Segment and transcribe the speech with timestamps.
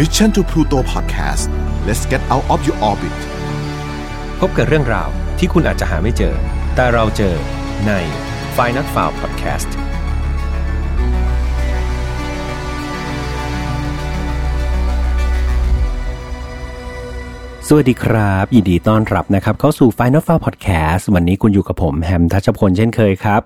[0.00, 1.48] Mission to Pluto Podcast
[1.86, 3.18] let's get out of your orbit
[4.40, 6.34] พบกับเรื่องราวที่คุณอาจจะหาไม่เจอ
[6.74, 7.34] แต่เราเจอ
[7.86, 7.92] ใน
[8.56, 9.70] f i n a l f i l e Podcast
[17.68, 23.42] สวัสดีครับ ยินดีต้อนรับนะครับ เข้าสู่ Final f i l e Podcast วันนี้คุณอยู่กับผมแฮมทัชพลเช่นเคยครับ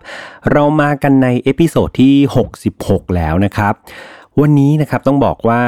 [0.51, 2.15] เรามากันใน episode ที่
[2.65, 3.75] 66 แล้วนะครับ
[4.41, 5.61] วันนี้นะครับต้องบอกว่า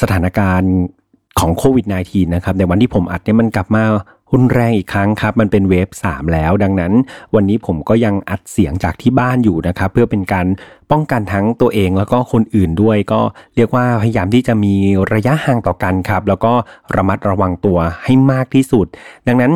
[0.00, 0.72] สถานการณ์
[1.38, 3.82] ของโควิด -19 นะครับในวันที่ผมอัดเนี่ยมันกลับมา
[4.32, 6.92] รุนแรงอีกครั้งครับ มันเป็นเวฟ3 แล้ว ดังนั้น
[7.34, 10.46] วันนี้ผมก็ยังอัดเสียงจากที่บ้านอยู่นะครับ เพื่อเป็นการ
[10.90, 13.20] ป้องกันทั้งตัวเองแล้วก็คนอื่นด้วย ก็
[13.56, 14.74] เรียกว่าพยายามที่จะมี
[15.14, 16.52] ระยะห่างต่อกันครับ แล้วก็
[16.96, 18.86] ระมัดระวังตัวให้มากที่สุด
[19.28, 19.52] ดังนั้น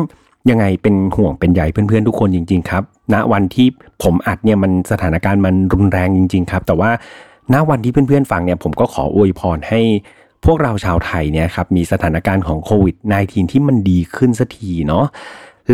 [0.49, 3.67] ยังไงเป็นห่วงเป็นใหญ่เพื่อนๆทุกคนจริง ๆ ครับณวันที่
[4.03, 6.91] ผมอัดเนี่ยมันสถานการณ์มันรุนแรงจริง ๆ ครับ แต่ว่า
[7.53, 9.81] ณวันที่เพื่อนๆฟังเนี่ยผมก็ขออวยพรให้
[10.45, 15.05] พวกเราชาวไทยเนี่ยครับมีสถานการณ์ของโควิด -19 ที่มันดีขึ้นสักทีเนาะ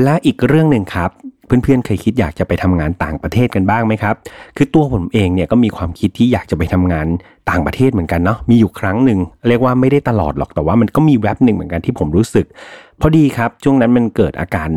[0.03, 1.09] และอีกเรื่องหนึ่งครับ
[1.45, 4.15] เพื่อนๆเคยคิดอยากจะไปทำงานต่างประเทศกันบ้างไหมครับ
[4.57, 7.07] คือตัวผมเองเนี่ยก็มีความคิดที่อยากจะไปทำงาน
[7.49, 12.45] ต่างประเทศเหมือนกันเนาะมีอยู่ครั้งหนึ่งเรียกว่าไม่ได้ตลอดหรอกแต่ว่ามันก็มีแว็บหนึ่งเหมือนกันที่ผมรู้สึก
[13.01, 14.69] พอดีครับช่วงนั้นมันเกิดอาการ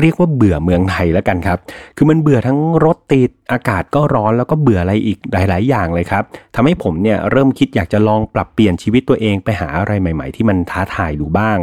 [0.00, 1.58] เรียกว่าเบื่อเมืองไทยแล้วกันครับ
[1.96, 11.58] คือมันเบื่อทั้งรถติดอากาศก็ร้อนแล้วก็เบื่ออะไรอีกหลาย ๆ อย่างเลยครับทำให้ผมเนี่ยเริ่มคิดอยากจะลองปรับเปลี่ยนชีวิตตัวเองไปหาอะไรใหม่ ๆ ที่มันท้าทายดูบ้าง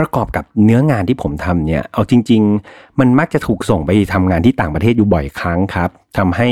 [0.00, 6.48] ประกอบกับเนื้องานที่ผมทำเนี่ย เอาจริง ๆ มันมักจะถูกส่งไปทำงานที่ต่างประเทศอยู่บ่อยครั้งครับทำให้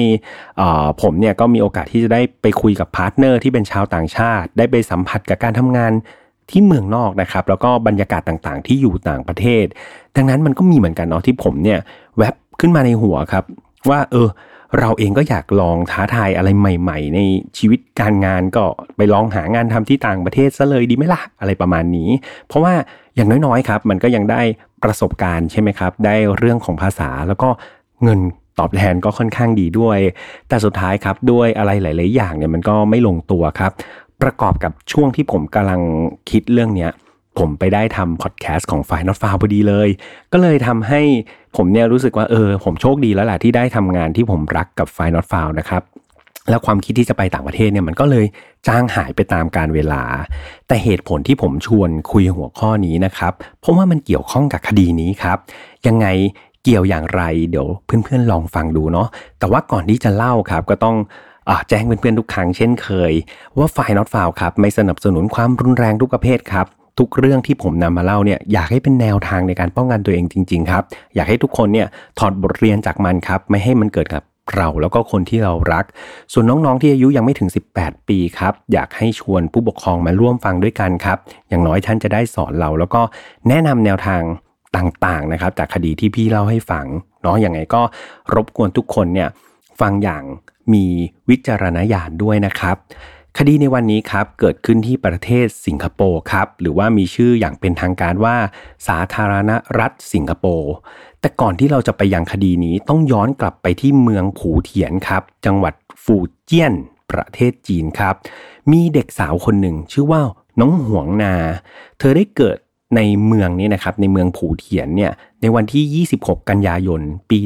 [1.03, 5.93] ผมเนี่ยก็มีโอกาสที่จะได้ไปคุยกับ partner ที่เป็นชาวต่างชาติ ได้ไปสัมผัสกับการทำงาน
[6.51, 9.65] ที่เมืองนอกนะครับแล้วก็บรรยากาศต่างๆ ที่อยู่ต่างประเทศ
[10.17, 11.79] ดังนั้นมันก็มีเหมือนกันเนาะที่ผมเนี่ย
[12.19, 13.45] แวบขึ้นมาในหัวครับ
[13.91, 14.29] ว่าเออ
[14.79, 17.21] เราเองก็อยากลองท้าทายอะไรใหม่ ๆ ใน
[17.59, 18.65] ชีวิตการงานก็
[18.97, 22.11] ไปลองหางานทำที่ต่างประเทศซะเลยดีไหมล่ะอะไรประมาณนี้
[22.49, 22.75] เพราะว่า
[23.17, 24.41] อย่างน้อยๆครับ มันก็ยังได้
[24.85, 27.49] ประสบการณ์ใช่ไหมครับ ได้เรื่องของภาษาแล้วก็
[28.05, 28.21] เงิน
[28.59, 29.99] ตอบแทนก็ค่อนข้างดีด้วย
[30.49, 33.73] แต่สุดท้ายครับด้วยอะไรหลาย ๆ อย่างเนี่ยมันก็ไม่ลงตัวครับ
[34.25, 35.81] ประกอบกับช่วงที่ผมกำลัง
[36.31, 36.91] คิดเรื่องเนี้ย
[37.39, 39.89] ผมไปได้ทำพอดแคสต์ของ f i นอตฟาวพอดีเลย
[40.33, 41.01] ก็เลยทำให้
[41.57, 45.83] ผมเนี่ยรู้สึกว่าเออ ผมโชคดีแล้วแหละที่ได้ทำงานที่ผมรักกับ f i นอตฟาวนะครับ
[46.51, 48.27] แล้วความคิดที่จะไปต่างประเทศเนี่ยมันก็เลย
[48.67, 50.03] จางหายไปตามการเวลา
[50.69, 55.39] แต่เหตุผลที่ผมชวนคุยหัวข้อนี้นะครับ เพราะว่ามันเกี่ยวข้องกับคดีนี้ครับ
[55.87, 56.07] ยังไง
[56.65, 59.09] เกี่ยวอย่างไร เดี๋ยวเพื่อนๆลองฟังดูเนาะ
[59.39, 60.97] แต่ว่าก่อนที่จะเล่าครับก็ต้อง
[61.69, 63.13] แจ้งเพื่อนๆทุกครั้งเช่นเคย
[63.59, 66.67] ว่าฝ่ายน็อตฟาวครับไม่สนับสนุนความรุนแรงทุกประเภทครับ
[66.99, 70.83] ทุกเรื่องที่ผมนำมาเล่าเนี่ยอยากให้เป็นแนวทางในการป้องกันตัวเองจริง ๆ ครับ
[71.15, 71.87] อยากให้ทุกคนเนี่ย
[72.19, 74.23] ถอดบทเรียนจากมันครับ ไม่ให้มันเกิดกับ
[74.57, 75.85] เราแล้วก็คนที่เรารัก
[76.33, 81.19] ส่วนน้องๆที่อายุยังไม่ถึง 18 ปีครับ อยากให้ชวนผู้ปกครองมาร่วมฟังด้วยกันครับ
[81.49, 83.01] อย่างน้อยท่านจะได้สอนเรา แล้วก็
[83.49, 84.23] แนะนำแนวทาง
[84.77, 86.87] ต่างๆนะครับ จากคดีที่พี่เล่าให้ฟัง
[87.23, 87.83] เนาะอย่างไงก็
[88.35, 89.29] รบกวนทุกคนเนี่ย
[89.81, 90.23] ฟังอย่าง
[90.73, 90.87] มี
[91.29, 92.77] วิจารณญาณด้วยนะครับ
[93.39, 98.37] คดีในวันนี้ครับเกิดขึ้นที่ประเทศสิงคโปร์ครับ หรือว่ามีชื่ออย่างเป็นทางการว่า
[98.87, 100.75] สาธารณรัฐสิงคโปร์
[101.21, 106.75] แต่ก่อนที่เราจะไปยังคดีนี้ต้องย้อนกลับไปที่เมืองผูเถียนครับ จังหวัดฟูเจียน
[107.11, 108.15] ประเทศจีนครับ
[108.73, 110.23] มีเด็กสาวคนหนึ่งชื่อว่า
[110.61, 111.35] น้องหวงนา
[111.99, 112.59] เธอได้เกิด
[112.97, 117.01] ในเมืองนี้นะครับในเมืองผูเถียนเนี่ยในวันที่ 26 กันยายน
[117.31, 117.39] ปี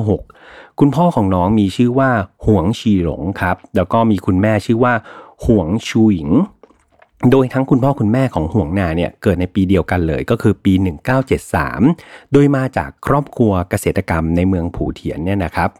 [0.00, 2.10] 1996 คุณพ่อของน้องมีชื่อว่า
[2.46, 4.94] หวงชีหลงครับ แล้วก็มีคุณแม่ชื่อว่า
[5.44, 6.30] หวงชูหญิง
[7.30, 10.72] โดยทั้งคุณพ่อคุณแม่ของห่วงนาเนี่ยเกิดในปีเดียวกันเลยก็คือปี
[11.52, 15.70] 1973 โดยมาจากครอบครัวเกษตรกรรมในเมืองผูเถียนเนี่ยนะครับ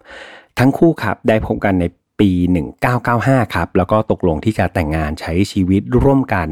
[0.58, 1.84] ทั้งคู่ครับได้พบกันใน
[2.20, 2.30] ปี
[2.92, 6.48] 1995 ครับ แล้วก็ตกลงที่จะแต่งงานใช้ชีวิตร่วมกัน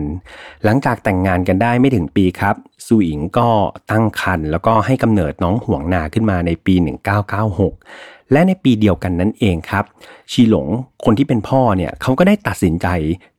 [0.65, 2.55] หลังจากแต่งงานกันได้ไม่ถึงปีครับ
[2.87, 3.49] ซูอิงก็
[3.91, 6.75] ตั้งครรภ์แล้วก็ให้กำเนิดน้องห่วงนาขึ้นมาในปี
[7.55, 9.85] 1996 และในปีเดียวกันนั้นเองครับ
[10.33, 10.67] ชีหลง
[11.05, 12.87] คนที่เป็นพ่อเนี่ยเขาก็ได้ตัดสินใจ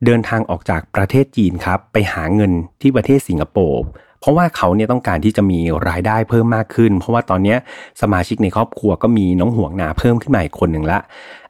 [0.06, 2.52] เดินทางออกจากประเทศจีนครับ ไปหาเงิน
[2.82, 3.84] ที่ประเทศสิงคโปร์
[4.28, 5.60] ราะว่าเขาเนี่ยต้องการที่จะมี
[5.90, 7.56] รายได้เพิ่มมากขึ้น เพราะว่าตอนนี้
[8.02, 11.00] สมาชิกในครอบครัวก็มีน้องห่วงนาเพิ่มขึ้นมาอีกคนหนึ่งละ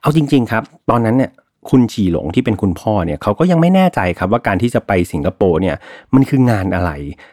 [0.02, 1.32] เอาจริง ๆ ครับ ตอนนั้นเนี่ย
[1.70, 5.76] คุณฉีหลงที่เป็นคุณพ่อเนี่ยเขาก็ยังไม่แน่ใจครับว่าการที่จะไปสิงคโปร์เนี่ย
[6.14, 6.92] มันคืองานอะไร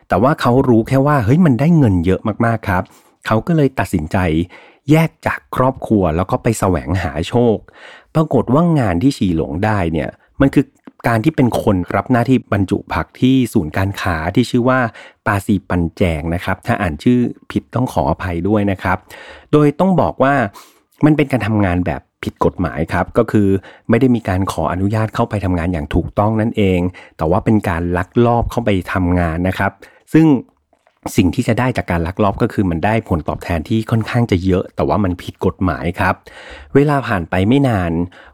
[0.09, 2.83] แต่ว่าเขารู้แค่ว่าเฮ้ยมันได้เงินเยอะมากๆครับ
[3.27, 4.17] เขาก็เลยตัดสินใจ
[4.91, 7.57] แยกจากครอบครัวแล้วก็ไปแสวงหาโชค
[8.15, 10.65] ปรากฏว่างานที่ฉีหลงได้เนี่ยมันคือ
[11.07, 14.81] การที่เป็นคนรับหน้าที่บรรจุผักที่ศูนย์การค้าที่ชื่อว่า
[15.27, 17.19] ปาซีปันแจงนะครับ ถ้าอ่านชื่อ
[17.51, 18.99] ผิดต้องขออภัยด้วยนะครับ
[19.53, 20.35] โดยต้องบอกว่า
[21.05, 23.49] มันเป็นการทำงานแบบผิดกฎหมายครับ ก็คือ
[23.91, 26.81] ไม่ได้มีการขออนุญาตเข้าไปทำงานอย่างถูกต้องนั่นเอง
[27.17, 29.73] แต่ว่าเป็นการลักลอบเข้าไปทำงานนะครับ
[30.13, 30.27] ซึ่ง
[31.17, 36.15] สิ่งที่จะได้จากการลักลอบก็คือมันได้ผลตอบแทนที่ค่อนข้างจะเยอะ แต่ว่ามันผิดกฎหมายครับ
[36.75, 37.93] เวลาผ่านไปไม่นาน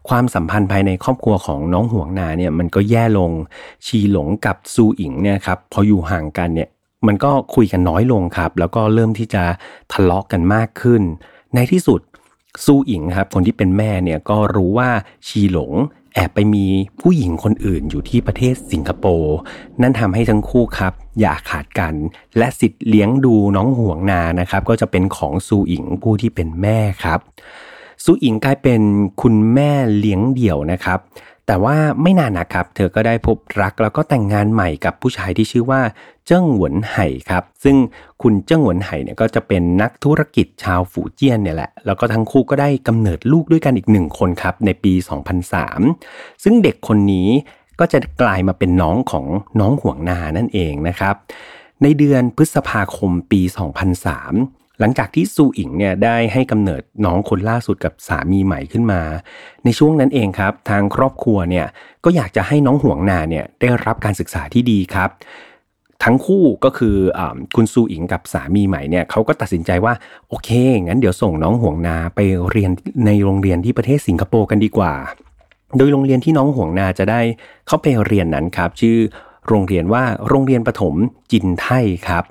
[0.09, 3.31] ความสัมพันธ์ภายในครอบครัวของน้องห่วงนาเนี่ยมันก็แย่ลง
[3.85, 6.69] ชีหลงกับซูอิงเนี่ยครับพออยู่ห่างกันเนี่ย
[7.07, 9.43] มันก็คุยกันน้อยลงครับ แล้วก็เริ่มที่จะ
[9.93, 11.01] ทะเลาะกกันมากขึ้น
[11.55, 12.01] ในที่สุด
[12.65, 14.89] ซูอิงครับคนที่เป็นแม่เนี่ยก็รู้ว่า
[15.27, 15.71] ชีหลง
[16.13, 16.65] แอบไปมี
[17.01, 19.35] ผู้หญิงคนอื่นอยู่ที่ประเทศสิงคโปร์
[19.81, 21.93] นั่นทำให้ทั้งคู่ครับ อย่าขาดกัน
[22.37, 27.19] และสิทธิ์เลี้ยงดูน้องห่วงนานะครับ ก็จะเป็นของซูอิงผู้ที่เป็นแม่ครับ
[28.03, 28.81] ซูอิงกลายเป็น
[29.21, 30.99] คุณแม่เลี้ยงเดี่ยวนะครับ
[31.47, 35.81] แต่ว่าไม่นานนะครับ เธอก็ได้พบรักแล้วก็แต่งงานใหม่กับผู้ชายที่ชื่อว่า
[36.27, 37.75] เจิ้งหวนไห่ครับ ซึ่ง
[38.21, 44.93] คุณเจิ้งหวนไห่เนี่ยก็จะเป็นนักธุรกิจชาวฝูเจี้ยนเนี่ยแหละ แล้วก็ทั้งคู่ก็ได้กำเนิดลูกด้วยกันอีกหนึ่งคนครับในปี
[45.67, 47.29] 2003 ซึ่งเด็กคนนี้
[47.79, 49.25] ก็จะกลายมาเป็นน้องของ
[49.59, 51.15] น้องห่วงนานั่นเองนะครับ
[51.83, 53.41] ในเดือนพฤษภาคมปี
[54.07, 59.01] 2003 หลังจากที่ซูอิงเนี่ยได้ให้กำเนิดน้องคนล่าสุดกับสามีใหม่ขึ้นมา
[59.65, 61.65] ในช่วงนั้นเองครับ ทางครอบครัวเนี่ย
[62.03, 65.09] ก็อยากจะให้น้องห่วงนาเนี่ยได้รับการศึกษาที่ดีครับ
[66.03, 67.21] ทั้งคู่ก็คืออ
[67.55, 69.93] คุณซูอิงกับสามีใหม่เนี่ยเขาก็ตัดสินใจว่า
[70.29, 70.49] โอเค
[70.83, 72.19] งั้นเดี๋ยวส่งน้องห่วงนาไป
[72.51, 72.71] เรียน
[73.05, 74.93] ในโรงเรียนที่ประเทศสิงคโปร์กันดีกว่า
[75.77, 77.21] โดยโรงเรียนที่น้องห่วงนาจะได้
[77.67, 78.97] เข้าไปเรียนนั้นครับ ชื่อ
[79.47, 80.93] โรงเรียนว่าโรงเรียนประถม
[81.31, 81.67] จินไท
[82.07, 82.23] ครับ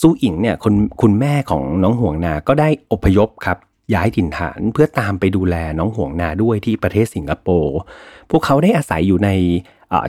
[0.00, 3.58] ซูอิงเนี่ยคุณคุณแม่ของน้องห่วงนา ก็ได้อพยพครับ
[3.94, 7.76] ย้ายถิ่นฐานเพื่อตามไปดูแลน้องห่วงนาด้วยที่ประเทศสิงคโปร์
[8.30, 9.30] พวกเขาได้อาศัยอยู่ใน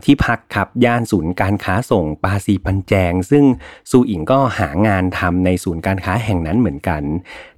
[0.05, 3.43] ที่พักครับย่านศูนย์การค้าส่งปาซีปันแจง ซึ่ง
[3.91, 7.01] ซูอิงก็หางานทำในศูนย์การค้าแห่งนั้นเหมือนกัน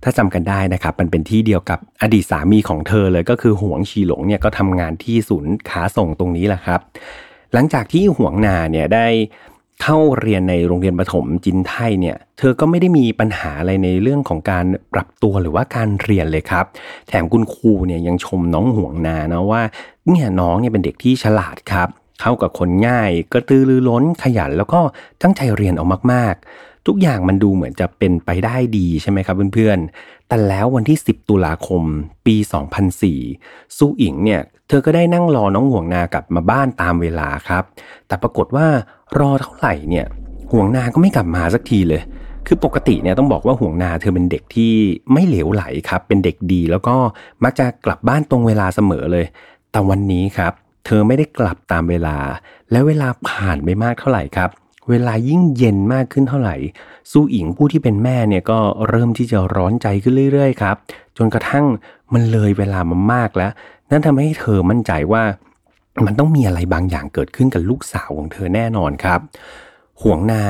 [0.03, 6.79] ถ้าจำกันได้นะครับ มันเป็นที่เดียวกับอดีตสามีของเธอเลยก็คือหวงชีหลงเนี่ยก็ทำงานที่ศูนย์ค้าส่งตรงนี้แหละครับ
[7.53, 9.07] หลังจากที่หวงนาเนี่ยได้
[9.81, 16.65] เข้าเรียนในโรงเรียนประถมจินไทยเนี่ย เธอก็ไม่ได้มีปัญหาอะไรในเรื่องของการปรับตัวหรือว่าการเรียนเลยครับ
[17.07, 19.61] แถมคุณครูเนี่ยยังชมน้องห่วงนานะว่า
[20.09, 21.89] เนี่ยน้องเนี่ยเป็นเด็กที่ฉลาดครับ
[22.21, 24.79] เข้ากับคนง่าย กระตือรือร้นขยันแล้วก็
[25.21, 31.83] ตั้งใจเรียนออกมากๆ ทุกอย่างมันดูเหมือนจะเป็นไปได้ดีใช่ไหมครับเพื่อนๆ แต่แล้ววันที่ 10 ตุลาคม
[32.25, 32.35] ปี
[33.07, 37.63] 2004สู้อิงเนี่ยเธอก็ได้นั่งรอน้องห่วงนากลับมาบ้านตามเวลาครับ
[38.07, 38.67] แต่ปรากฏว่า
[39.17, 40.05] รอเท่าไหร่เนี่ย
[40.51, 42.01] ห่วงนาก็ไม่กลับมาสักทีเลย
[42.47, 44.73] คือปกติเนี่ยต้องบอกว่าห่วงนาเธอเป็นเด็กที่
[45.13, 46.95] ไม่เหลวไหลครับ เป็นเด็กดีแล้วก็
[47.43, 49.25] มักจะกลับบ้านตรงเวลาเสมอเลย
[49.71, 50.53] แต่วันนี้ครับ
[50.85, 52.17] เธอไม่ได้กลับตามเวลา
[52.71, 54.49] และเวลาผ่านไปมากเท่าไหร่ครับ
[54.89, 56.55] เวลายิ่งเย็นมากขึ้นเท่าไหร่
[57.11, 58.59] สู้อิงผู้ที่เป็นแม่เนี่ยก็
[58.89, 60.75] เริ่มที่จะร้อนใจขึ้นเรื่อยๆครับ
[61.17, 61.65] จนกระทั่ง
[62.13, 63.51] มันเลยเวลามามากแล้ว
[63.91, 65.23] นั่นทำให้เธอมั่นใจว่า
[66.05, 69.19] มันต้องมีอะไรบางอย่างเกิดขึ้นกับลูกสาวของเธอแน่นอนครับ
[70.01, 70.43] ห่วงนา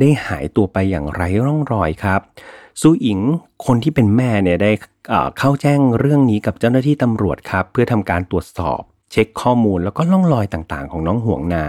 [0.00, 2.20] ได้หายตัวไปอย่างไร้ร่องรอยครับ
[2.80, 3.20] ซูอิง
[3.66, 4.72] คนที่เป็นแม่เนี่ยได้
[5.38, 8.80] เข้าแจ้งเรื่องนี้กับเจ้าหน้าที่ตำรวจครับ เพื่อทำการตรวจสอบ
[9.10, 11.64] เช็คข้อมูลแล้วก็ล่องรอยต่างๆ ของน้องห่วงนา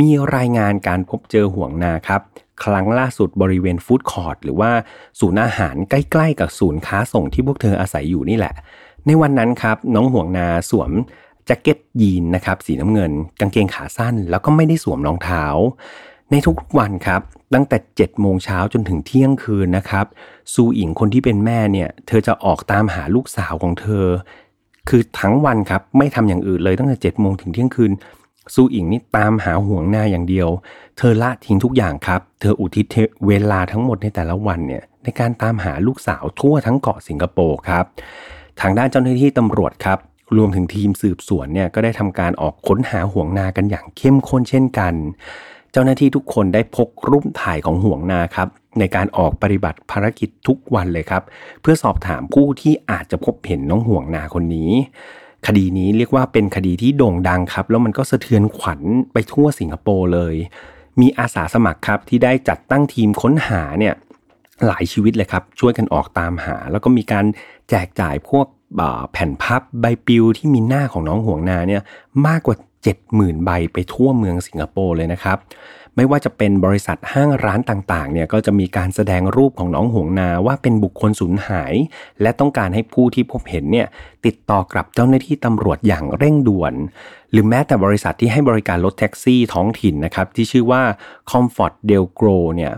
[0.00, 2.20] มีรายงานการพบเจอห่วงนาครับ
[2.64, 4.70] ครั้งล่าสุดบริเวณฟู้ดคอร์ทหรือว่า
[5.20, 8.54] ศูนย์อาหารใกล้ๆ กับศูนย์ค้าส่งที่พวกเธออาศัยอยู่นี่แหละ
[9.06, 10.90] ในวันนั้นครับน้องห่วงนาสวม
[11.46, 15.44] แจ็คเก็ตยีนนะครับสีน้ำเงิน กางเกงขาสั้น แล้วก็ไม่ได้สวมรองเท้า
[16.30, 17.20] ในทุกวันครับ
[17.54, 20.06] ตั้งแต่7จ็ดโมงเช้าจนถึงเที่ยงคืนนะครับ
[20.52, 24.06] ซูอิงคนที่เป็นแม่เนี่ย เธอจะออกตามหาลูกสาวของเธอ
[24.88, 27.92] คือทั้งวันครับไม่ทำอย่างอื่นเลยตั้งแต่7จ็ดโมงถึงเที่ยงคืน
[28.54, 30.48] ซูอิงนี่ตามหาห่วงหน้าอย่างเดียว
[30.98, 32.86] เธอละทิ้งทุกอย่างครับ เธออุทิศ
[33.26, 37.84] เวลาทั้งหมดในแต่ละวันเนี่ยในการตามหาลูกสาวทั่วทั้งเกาะสิงคโปร์ครับ
[38.60, 39.98] ทางด้านเจ้าหน้าที่ตำรวจครับ
[40.36, 44.94] รวมถึงทีมสืบสวนเนี่ยก็ได้ทำการออกค้นหาห่วงนากันอย่างเข้มข้นเช่นกัน
[45.72, 48.48] เจ้าหน้าที่ทุกคนได้พกรูปถ่ายของห่วงนาครับ
[48.78, 51.22] ในการออกปฏิบัติภารกิจทุกวันเลยครับ
[51.60, 54.70] เพื่อสอบถามผู้ที่อาจจะพบเห็นน้องห่วงนาคนนี้
[55.46, 58.80] คดีนี้เรียกว่าเป็นคดีที่โด่งดังครับ แล้วมันก็สะเทือนขวัญ
[59.12, 60.34] ไปทั่วสิงคโปร์เลย
[61.00, 63.94] มีอาสาสมัครครับที่ได้จัดตั้งทีมค้นหาเนี่ย
[64.66, 67.24] หลายชีวิตเลยครับ ช่วยกันออกตามหา แล้วก็มีการ
[67.70, 68.46] แจกจ่ายพวก
[69.12, 71.82] แผ่นพับใบปลิวที่มีหน้าของน้องห่วงนาเนี่ย
[72.26, 72.56] มากกว่า
[73.00, 75.38] 70,000 ใบไปทั่วเมืองสิงคโปร์เลยนะครับ
[75.96, 81.74] ไม่ว่าจะเป็นบริษัทห้างร้านต่างๆเนี่ยก็จะมีการแสดงรูปของน้องห่วงนาว่าเป็นบุคคลสูญหาย
[82.22, 83.86] และต้องการให้ผู้ที่พบเห็นเนี่ย
[84.26, 86.74] ติดต่อกลับเจ้าหน้าที่ตำรวจอย่างเร่งด่วน
[87.32, 90.82] หรือแม้แต่บริษัทที่ให้บริการรถแท็กซี่ท้องถิ่นนะครับที่ชื่อว่า
[91.30, 92.72] Comfort Del Gro เนี่ย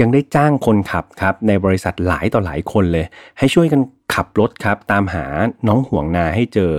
[0.00, 3.06] ยังได้จ้างคนขับครับในบริษัทหลายต่อหลายคนเลย
[3.38, 3.80] ให้ช่วยกัน
[4.14, 5.24] ขับรถครับ ตามหา
[5.66, 6.74] น้องห่วงนาให้เจอ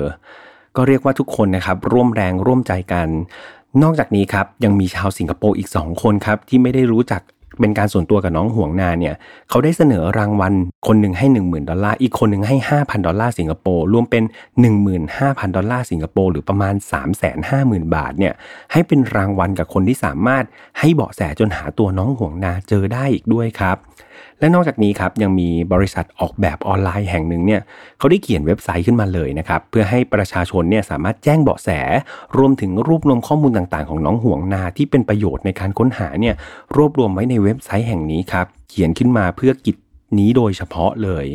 [0.75, 3.07] ก็เรียกว่าทุกคนนะครับ ร่วมแรงร่วมใจกัน
[3.83, 7.21] นอกจากนี้ครับยังมีชาวสิงคโปร์อีก 2 คนครับที่ไม่ได้รู้จัก
[7.59, 9.15] เป็นการส่วนตัวกับน้องห่วงนาเนี่ย
[9.49, 10.53] เขาได้เสนอรางวัล
[10.87, 14.23] คนหนึ่งให้ 10,000 ดอลลาร์ อีกคนหนึ่งให้ 5,000 ดอลลาร์สิงคโปร์รวมเป็น
[14.89, 16.73] 15,000 ดอลลาร์สิงคโปร์หรือประมาณ
[17.33, 18.33] 350,000 บาทเนี่ย
[18.71, 20.43] ให้เป็นรางวัลกับคนที่สามารถ
[20.79, 23.77] ให้เบาะแสจนหาตัวน้องห่วงนาเจอได้อีกด้วยครับ
[24.39, 27.61] และนอกจากนี้ครับยังมีบริษัทออกแบบออนไลน์แห่งหนึ่งเนี่ย
[27.97, 31.69] เขาได้เขียนเว็บไซต์ขึ้นมาเลยนะครับเพื่อให้ประชาชนเนี่ยสามารถแจ้งเบาะแส
[32.37, 36.35] รวมถึงรวบรวมข้อมูลต่างๆ ของน้องห่วงนาที่เป็นประโยชน์ในการค้นหาเนี่ย
[36.75, 39.75] รวบรวมไว้ในเว็บไซต์แห่งนี้ครับ เขียนขึ้นมาเพื่อกิจ
[40.19, 41.25] นี้โดยเฉพาะเลย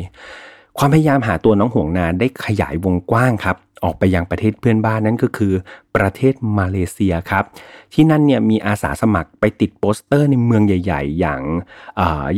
[0.77, 5.53] ความพยายามหาตัวน้องห่วงนาได้ขยายวงกว้างครับ ออกไปยังประเทศเพื่อนบ้านนั่นก็คือ
[5.95, 7.43] ประเทศมาเลเซียครับ
[7.93, 11.41] ที่นั่นเนี่ยมีอาสาสมัครไปติดโปสเตอร์ในเมืองใหญ่ ๆ อย่าง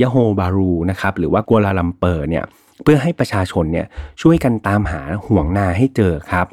[0.01, 2.43] ยะโฮบารูนะครับหรือว่ากัวลาลัมเปอร์เนี่ย
[2.83, 3.87] เพื่อให้ประชาชนเนี่ย
[4.21, 6.47] ช่วยกันตามหาห่วงนาให้เจอครับ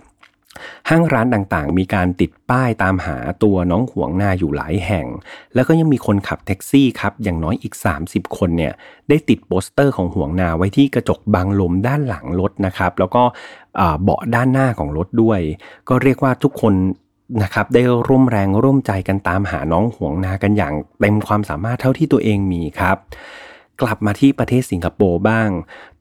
[0.90, 5.06] ห้างร้านต่างๆ มีการติดป้ายตามหาตัวน้องห่วงนาอยู่หลายแห่ง
[5.54, 8.72] แล้วก็ยังมีคนขับแท็กซี่ครับ อย่างน้อยอีก 30 คนเนี่ย
[9.08, 13.22] ได้ติดโปสเตอร์ของห่วงนาไว้ที่กระจกบังลมด้านหลังรถนะครับ แล้วก็
[14.02, 15.40] เบาะด้านหน้าของรถด้วย
[15.88, 16.74] ก็เรียกว่าทุกคน
[17.42, 22.96] นะครับได้ร่วมแรงร่วมใจกันตามหาน้องห่วงนากันอย่างเต็มความสามารถเท่าที่ตัวเองมีครับ
[23.80, 25.48] กลับมาที่ประเทศสิงคโปร์บ้าง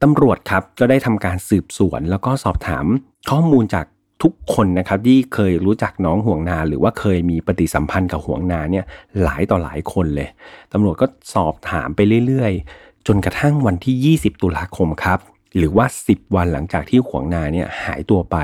[0.02, 2.86] ตำรวจครับก็ได้ทำการสืบสวนแล้วก็สอบถาม
[3.30, 3.86] ข้อมูลจาก
[4.26, 8.84] ทุกคนนะครับที่เคยรู้จักน้องห่วงนา หรือว่าเคยมีปฏิสัมพันธ์กับห่วงนาเนี่ย
[9.22, 10.28] หลายต่อหลายคนเลย
[10.72, 15.18] ตำรวจก็สอบถามไปเรื่อยๆ จนกระทั่งวันที่ 20 ตุลาคมครับ
[15.56, 18.36] หรือว่า 10 วันหลังจากที่ห่วงนาเนี่ยหายตัวไป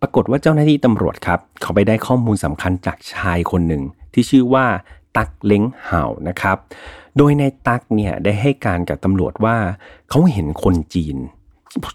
[0.00, 3.82] ปรากฏว่าเจ้าหน้าที่ตำรวจครับ เขาไปได้ข้อมูลสำคัญจากชายคนหนึ่ง
[4.12, 4.66] ที่ชื่อว่า
[5.16, 6.56] ตักเล้งเห่านะครับ
[7.16, 9.56] โดยในตักเนี่ยได้ให้การกับตำรวจว่า
[10.10, 11.16] เขาเห็นคนจีน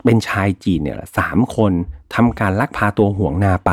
[0.05, 1.71] เป็นชายจีนเนี่ยสามคน
[2.15, 3.71] ทำการลักพาตัวห่วงนาไป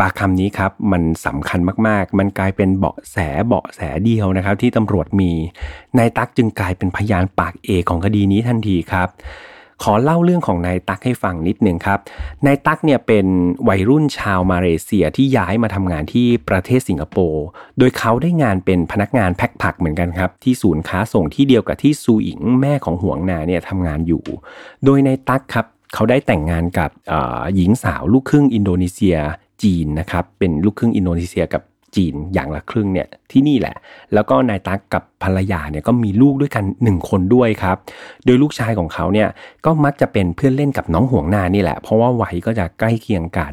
[0.00, 5.30] ปากคำนี้ครับมันสำคัญมากๆ มันกลายเป็นเบาะแสเบาะแสเดียวนะครับ ที่ตำรวจมี
[5.98, 9.08] นายตั๊กจึงกลายเป็นพยานปากเอกของคดีนี้ทันทีครับ
[9.82, 11.98] ขอเล่าเรื่องของนายตั๊กให้ฟังนิดหนึ่งครับ
[12.46, 13.26] นายตั๊กเนี่ยเป็น
[13.68, 17.46] วัยรุ่นชาวมาเลเซียที่ย้ายมาทำงานที่ประเทศสิงคโปร์
[17.78, 24.22] โดยเขาได้งานเป็นพนักงานแพ็คผักเหมือนกันครับ ที่ศูนย์ค้าส่งที่เดียวกับที่ซูอิงแม่ของห่วงนาเนี่ยทำงานอยู่
[24.84, 26.90] โดยนายตั๊กครับเขาได้แต่งงานกับ
[27.56, 29.16] หญิงสาวลูกครึ่งอินโดนีเซีย
[29.62, 31.62] จีนนะครับ เป็นลูกครึ่งอินโดนีเซียกับ
[31.96, 33.76] จีนอย่างละครึ่งเนี่ยที่นี่แหละ
[34.14, 37.76] แล้วก็นายตั๊กกับภรรยาเนี่ยก็มีลูกด้วยกัน 1 คนด้วยครับ
[38.24, 39.28] โดยลูกชายของเขาเนี่ย
[39.64, 43.52] ก็มักจะเป็นเพื่อนเล่นกับน้องห่วงนานี่แหละ เพราะว่าวัยก็จะใกล้เคียงกัน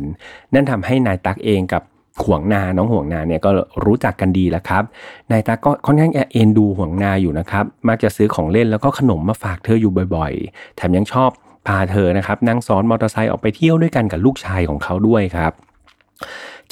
[0.54, 1.84] นั่นทำให้นายตั๊กเองกับ
[2.24, 3.50] ห่วงนา น้องห่วงนาเนี่ยก็
[3.86, 4.84] รู้จักกันดีแล้วครับ
[5.32, 11.30] นายตาก็ค่อนข้างเอ็นดูห่วงนาอยู่นะครับ มักจะซื้อของเล่นแล้วก็ขนมมาฝากเธออยู่บ่อยๆ แถมยังชอบ
[11.68, 15.52] พาเธอนะครับนั่งซ้อนมอเตอร์ไซค์ออกไปเที่ยวด้วยกันกับลูกชายของเขาด้วยครับ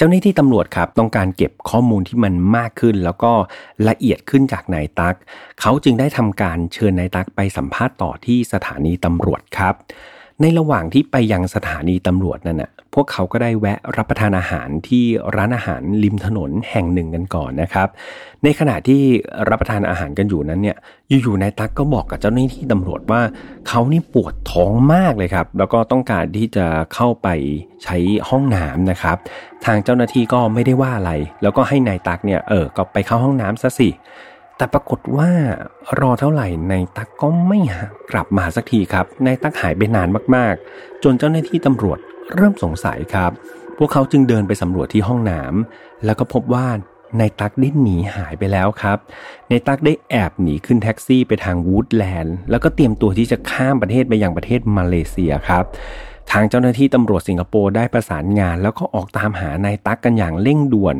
[0.04, 3.32] จ้าหน้าที่ตำรวจครับต้องการเก็บข้อมูลที่มันมากขึ้น แล้วก็
[3.88, 5.16] ละเอียดขึ้นจากนายตัก
[5.60, 9.74] เขาจึงได้ทำการเชิญนายตักไปสัมภาษณ์ต่อที่สถานีตำรวจครับ
[10.42, 15.04] ในระหว่างที่ไปยังสถานีตำรวจนั่นน่ะ พวกเขาก็ได้แวะรับประทานอาหารที่
[15.36, 17.88] ร้านอาหารริมถนนแห่งหนึ่งกันก่อนนะครับ
[18.44, 19.00] ในขณะที่
[19.48, 20.76] รับประทานอาหารกันอยู่นั้นเนี่ย
[21.22, 23.20] อยู่ๆนายตั๊กก็บอกกับเจ้าหน้าที่ตำรวจว่า
[23.68, 27.28] เขานี่ปวดท้องมากเลยครับ แล้วก็ต้องการที่จะเข้าไป
[27.84, 27.96] ใช้
[28.28, 29.16] ห้องน้ำนะครับ
[29.64, 33.88] ทางเจ้าหน้าที่ก็ไม่ได้ว่าอะไร แล้วก็ให้นายตั๊กเนี่ยเออก็ไปเข้าห้องน้ำซะสิ
[34.62, 35.30] แต่ปรากฏว่า
[36.00, 37.58] รอเท่าไหร่ในตักก็ไม่
[38.12, 41.98] กลับมาสักทีครับในตักหายไปนานมากๆ จนเจ้าหน้าที่ตำรวจ
[42.34, 43.30] เริ่มสงสัยครับ
[43.78, 46.66] พวกเขาจึงเดินไปสำรวจที่ห้องน้ำแล้วก็พบว่า
[47.18, 48.98] ในตักได้หนีหายไปแล้วครับ
[49.48, 55.64] ในตักได้แอบหนีขึ้นแท็กซี่ไปทางวูดแลนด์ แล้วก็เตรียมตัวที่จะข้ามประเทศไปยังประเทศมาเลเซียครับ
[56.32, 60.96] ทางเจ้าหน้าที่ตำรวจสิงคโปร์ได้ประสานงาน แล้วก็ออกตามหานายตักกันอย่างเร่งด่วน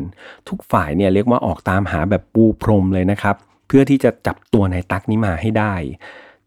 [0.49, 3.37] ทุกฝ่ายเนี่ยเรียกว่าออกตามหาแบบปูพรมเลยนะครับ
[3.75, 5.75] พื่อที่จะจับตัวนายตักนี้มาให้ได้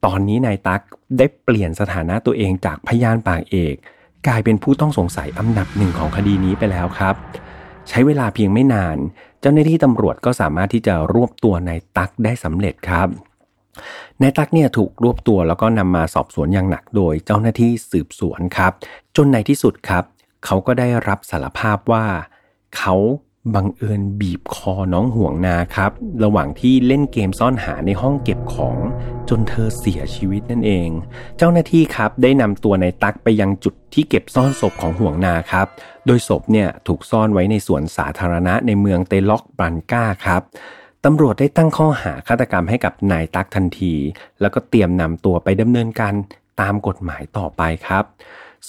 [0.05, 0.83] ตอนนี้นายตัก
[1.19, 3.75] ได้เปลี่ยนสถานะตัวเองจากพยานปากเอก
[4.27, 7.15] กลายเป็นผู้ต้องสงสัยอันดับหนึ่งของคดีนี้ไปแล้วครับ
[7.89, 8.99] ใช้เวลาเพียงไม่นาน
[9.41, 13.09] เจ้าหน้าที่ตำรวจก็สามารถที่จะรวบตัวนายตักได้สำเร็จครับ
[14.23, 18.73] นายตักเนี่ยถูกรวบตัวแล้วก็นำมาสอบสวนอย่างหนักโดยเจ้าหน้าที่สืบสวนครับ
[19.17, 20.05] จนในที่สุดครับ
[20.45, 22.05] เขาก็ได้รับสารภาพว่า
[22.77, 22.95] เขา
[23.55, 25.93] บังเอิญบีบคอน้องห่วงนาครับ
[26.25, 28.79] ระหว่างที่เล่นเกมซ่อนหาในห้องเก็บของ
[29.29, 30.89] จนเธอเสียชีวิตนั่นเอง
[31.39, 35.67] เจ้าหน้าที่ครับได้นำตัวในตักไปยังจุดที่เก็บซ่อนศพของห่วงนาครับ
[36.07, 40.43] โดยศพเนี่ยถูกซ่อนไว้ในสวนสาธารณะในเมืองเตล็อกบันก้าครับ
[41.05, 43.95] ตำรวจได้ตั้งข้อหาฆาตกรรมให้กับนายตักทันที
[44.41, 46.15] แล้วก็เตรียมนำตัวไปดำเนินการ
[46.61, 48.05] ตามกฎหมายต่อไปครับ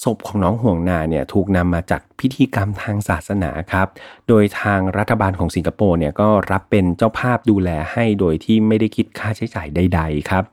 [0.04, 3.88] ศพของน้องห่วงนาเนี่ยถูกนำมาจัดพิธีกรรมทางศาสนาครับ
[4.28, 10.44] โดยทางรัฐบาลของสิงคโปร์เนี่ยก็รับเป็นเจ้าภาพดูแลให้โดยที่ไม่ได้คิดค่าใช้จ่ายใด ๆ ครับ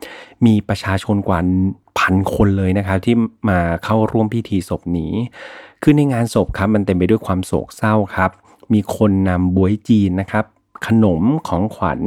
[0.47, 1.41] มีประชาชนกว่า
[1.99, 3.17] พันคนเลยนะครับที่
[3.51, 5.13] มาเข้าร่วมพิธีศพนี้
[5.83, 8.31] คือในงานศพครับมันเต็มไปด้วยความโศกเศร้าครับ
[8.73, 10.45] มีคนนำบวยจีนนะครับ
[10.87, 12.01] ขนมของขวัญ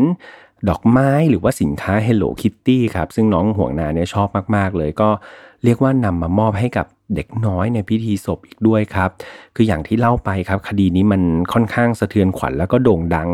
[0.70, 5.10] ดอกไม้หรือว่าสินค้า Hello Kitty ครับ ซึ่งน้องห่วงนาเนี่ยชอบมาก ๆ เลยก็
[5.63, 9.09] เรียกว่านำมามอบให้กับ เด็กน้อยในพิธีศพอีกด้วยครับ
[9.55, 11.21] คืออย่างที่เล่าไปครับ คดีนี้มัน
[11.53, 13.29] ค่อนข้างสะเทือนขวัญแล้วก็โด่งดัง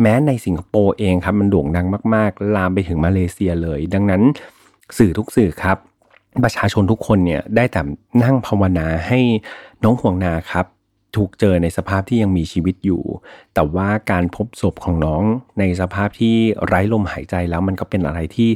[0.00, 4.22] แม้ในสิงคโปร์เองครับ มันโด่งดังมากๆ ลามไปถึงมาเลเซียเลย ดังนั้น
[4.98, 5.76] สื่อทุกสื่อครับ
[6.44, 7.82] ประชาชนทุกคนเนี่ยได้แต่
[8.22, 9.20] นั่งภาวนาให้
[9.82, 10.66] น้องห่วงนาครับ
[11.16, 13.02] ถูกเจอในสภาพที่ยังมีชีวิตอยู่
[13.54, 15.22] แต่ว่าการพบศพของน้อง
[15.58, 16.36] ในสภาพที่
[16.66, 18.50] ไร้ลมหายใจแล้วมันก็เป็นอะไรที่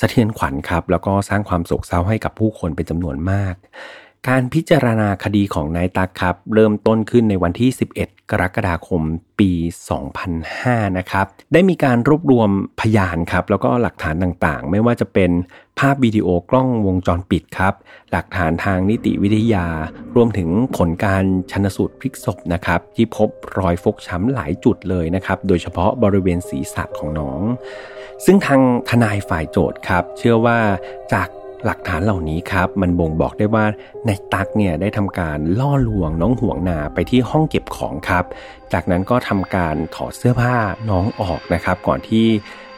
[0.00, 3.54] สะเทือนขวัญครับ แล้วก็สร้างความโศกเศร้าให้กับผู้คนเป็นจำนวนมาก
[4.28, 9.02] การพิจารณาคดีของนายตักครับ เริ่มต้นขึ้นในวันที่ 11 กรกฎาคม
[9.38, 9.50] ปี
[10.24, 15.30] 2005 นะครับ ได้มีการรวบรวมพยานครับ แล้วก็หลักฐานต่างๆ ไม่ว่าจะเป็น
[15.78, 17.74] ภาพวิดีโอกล้องวงจรปิดครับ
[18.10, 19.66] หลักฐานทางนิติวิทยา
[20.16, 23.28] รวมถึงผลการชนสูตรพลิกศพนะครับ ที่พบ
[23.58, 27.42] รอยฟกช้ำหลายจุดเลยนะครับ โดยเฉพาะบริเวณศีรษะของน้อง
[28.24, 28.60] ซึ่งทาง
[28.90, 30.58] ทนายฝ่ายโจทย์ครับ เชื่อว่า
[31.12, 31.28] จาก
[31.64, 33.64] หลักฐานเหล่านี้ครับ มันบ่งบอกได้ว่า
[34.06, 38.24] ในตักเนี่ยได้ทำการล่อลวงน้องห่วงนาไปที่ห้องเก็บของครับ
[38.72, 40.56] จากนั้นก็ทำการถอดเสื้อผ้า
[40.90, 42.26] น้องออกนะครับ ก่อนที่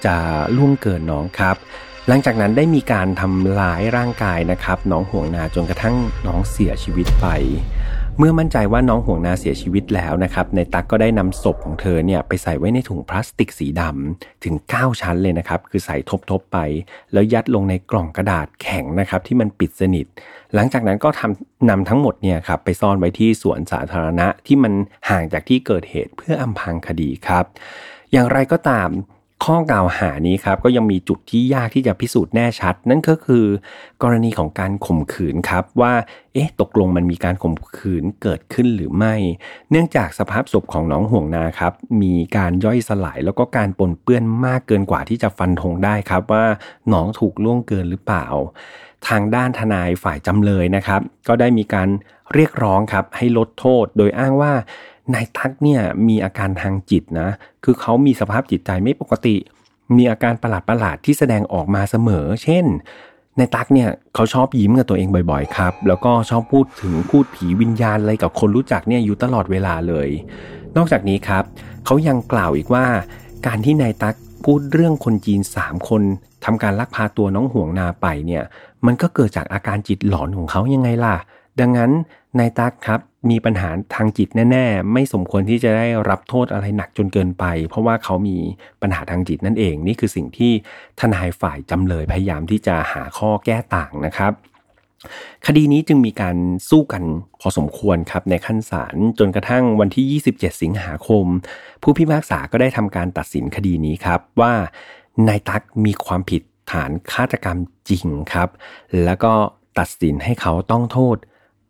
[0.04, 0.16] จะ
[0.56, 1.56] ล่วงเกินน้องครับ
[2.08, 5.96] หลังจากนั้นได้มีการทำลายร่างกายนะครับ น้องห่วงนาจนกระทั่ง
[6.26, 7.26] น้องเสียชีวิตไป
[8.18, 15.96] เมื่อมั่นใจว่าน้องห่วงนาเสียชีวิตแล้วนะครับในตั๊กก็ได้นำศพของเธอเนี่ยไปใส่ไว้ในถุงพลาสติกสีดำถึง 9 ชั้นเลยนะครับ คือใส่
[16.30, 16.58] ทบๆไป
[17.12, 20.06] แล้วยัดลงในกล่องกระดาษแข็งนะครับที่มันปิดสนิท
[20.54, 24.72] หลังจากนั้นก็ทำนำทั้งหมดเนี่ยครับไปซ่อนไว้ที่สวนสาธารณะที่มัน
[25.10, 27.44] ห่างจากที่เกิดเหตุเพื่ออำพางคดีครับ
[28.12, 28.88] อย่างไรก็ตาม
[29.44, 33.44] ข้อกล่าวหานี้ครับก็ยังมีจุดที่ยากที่จะพิสูจน์แน่ชัด นั่นก็คือ
[34.02, 35.92] กรณีของการข่มขืนครับว่า
[36.34, 39.14] เอ๊ะตกลงมันมีการข่มขืนเกิดขึ้นหรือไม่
[39.70, 46.44] เนื่องจากสภาพศพของน้องห่วงนาครับมีการย่อยสลายแล้วก็การปนเปื้อนมากเกินกว่าที่จะฟันธงได้ครับว่า
[46.92, 48.26] น้องถูกล่วงเกินหรือเปล่า
[49.08, 51.88] ทางด้านทนายฝ่ายจำเลยนะครับ ก็ได้มีการ
[52.34, 54.52] เรียกร้องครับให้ลดโทษโดยอ้างว่า
[55.14, 57.28] นายทักเนี่ยมีอาการทางจิตนะ
[57.64, 59.36] คือเขามีสภาพจิตใจไม่ปกติ
[59.96, 62.64] มีอาการประหลาดประหลาดที่แสดงออกมาเสมอ เช่น
[63.38, 70.08] ในตักเนี่ยเขาชอบยิ้มกับตัวเองบ่อยๆครับ แล้วก็ชอบพูดถึงพูดผีวิญญาณอะไรกับคนรู้จักเนี่ยอยู่ตลอดเวลาเลย
[70.76, 71.44] นอกจากนี้ครับ
[71.84, 72.84] เขายังกล่าวอีกว่า
[73.46, 76.02] การที่นายตักพูดเรื่องคนจีน 3 คน
[76.44, 78.42] ทำการลักพาตัวน้องห่วงนาไปเนี่ย
[78.86, 81.16] มันก็เกิดจากอาการจิตหลอนของเขายังไงล่ะ
[81.60, 81.90] ดังนั้น
[82.38, 88.36] นายตักครับมีปัญหาทางจิตแน่ ๆ ไม่สมควรที่จะได้รับโทษอะไรหนักจนเกินไป เพราะว่าเขามี
[88.82, 90.52] ปัญหาทางจิตนั่นเอง นี่คือสิ่งที่
[91.00, 94.32] ทนายฝ่ายจำเลยพยายามที่จะหาข้อแก้ต่างนะครับ
[95.46, 96.36] คดีนี้จึงมีการ
[96.70, 97.04] สู้กัน
[97.40, 101.24] พอสมควรครับในขั้นศาลจนกระทั่งวันที่ 27 สิงหาคม
[101.82, 104.52] ผู้พิพากษาก็ได้ทำการตัดสินคดีนี้ครับว่า
[105.28, 108.48] นายตั๊กมีความผิดฐานฆาตกรรมจริงครับ
[109.04, 109.32] แล้วก็
[109.78, 111.16] ตัดสินให้เขาต้องโทษ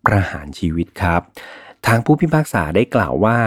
[0.06, 1.20] ประหารชีวิตครับ
[1.86, 3.38] ทางผู้พิพากษาได้กล่าวว่า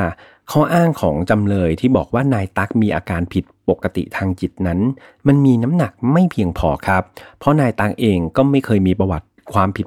[0.52, 4.80] ข้ออ้างของจำเลยที่บอกว่านายตั๊กมีอาการผิดปกติทางจิตนั้น
[5.28, 7.04] มันมีน้ำหนักไม่เพียงพอครับ
[7.40, 9.86] เพราะนายตั๊กเองก็ไม่เคยมีประวัติความผิด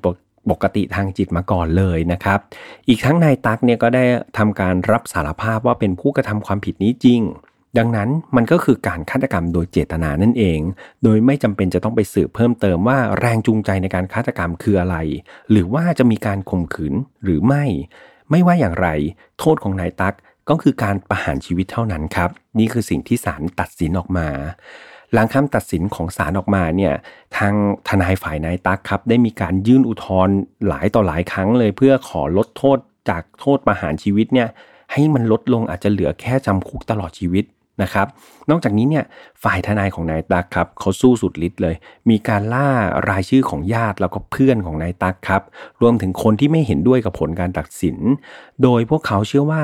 [0.51, 2.39] ปกติทางจิตมาก่อนเลยนะครับ
[2.89, 4.05] อีกทั้งนายตั๊กเนี่ยก็ได้
[4.39, 7.21] ทำการรับสารภาพว่าเป็นผู้กระทำความผิดนี้จริง
[7.79, 10.61] ดังนั้นมันก็คือการฆาตกรรมโดยเจตนานั่นเอง
[11.05, 14.97] โดยไม่จำเป็นจะต้องไปสืบเพิ่มเติมว่าแรงจูงใจในการฆาตกรรมคืออะไร
[15.51, 17.65] หรือว่าจะมีการข่มขืนหรือไม่
[18.31, 18.89] ไม่ว่าอย่างไร
[19.39, 20.15] โทษของนายตัก
[20.49, 24.29] ก็คือการประหารชีวิตเท่านั้นครับ นี่คือสิ่งที่ศาลตัดสินออกมา
[25.13, 26.95] หลังคำตัดสินของศาลออกมาเนี่ย
[27.37, 27.55] ทาง
[27.89, 30.37] ทนายฝ่ายนายตักครับ ได้มีการยื่นอุทธรณ์
[30.69, 32.79] หลายต่อหลายครั้งเลย เพื่อขอลดโทษ
[33.11, 34.49] จากโทษประหารชีวิตเนี่ย
[34.93, 37.45] ให้มันลดลงอาจจะเหลือแค่จำคุกตลอดชีวิต
[37.83, 38.07] นะครับ
[38.51, 39.05] นอกจากนี้เนี่ย
[39.43, 41.75] ฝ่ายทนายของนายตักครับเขาสู้สุดฤทธิ์เลย
[42.11, 42.69] มีการล่า
[43.09, 45.43] รายชื่อของญาติแล้วก็เพื่อนของนายตักครับ
[45.83, 47.97] รวมถึงคนที่ไม่เห็นด้วยกับผลการตัดสิน
[48.63, 49.63] โดยพวกเขาเชื่อว่า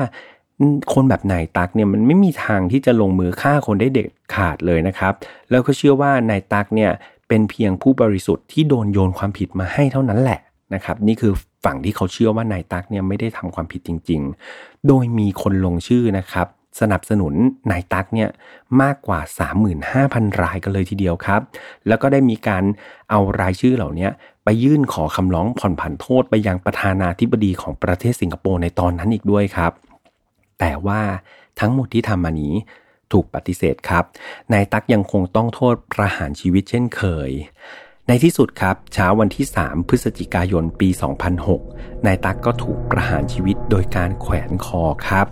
[0.93, 5.13] คนแบบนายตักเนี่ยมันไม่มีทางที่จะลงมือฆ่าคนได้เด็ดขาดเลยนะครับ
[5.49, 6.91] แล้วก็เชื่อว่านายตักเนี่ย
[7.27, 10.39] เป็นเพียงผู้บริสุทธิ์ที่โดนโยนความผิดมาให้เท่านั้นแหละ
[10.73, 11.33] นะครับนี่คือ
[11.65, 14.21] ฝั่งที่เขาเชื่อว่านายตักเนี่ยไม่ได้ทำความผิดจริง
[14.53, 16.47] ๆ โดยมีคนลงชื่อนะครับ
[16.79, 17.33] สนับสนุน
[17.71, 18.29] นายตักเนี่ย
[18.81, 19.19] มากกว่า
[19.81, 21.41] 35,000 รายกันเลยทีเดียวครับ
[21.87, 22.63] แล้วก็ได้มีการ
[23.09, 24.07] เอารายชื่อเหล่านี้
[24.43, 29.71] ไปยื่นขอคำร้องผ่อนผันโทษไปยังประธานาธิบดีของประเทศสิงคโปร์ในตอนนั้นอีกด้วยครับ
[30.59, 31.01] แต่ว่า
[31.59, 32.53] ทั้งหมดที่ทำมานี้
[33.11, 34.03] ถูกปฏิเสธครับ
[34.53, 37.29] นายตักยังคงต้องโทษประหารชีวิตเช่นเคย
[38.07, 40.89] ในที่สุดครับเช้าวันที่ 3 พฤศจิกายนปี
[41.47, 45.27] 2006 นายตักก็ถูกประหารชีวิตโดยการแขวนคอครับ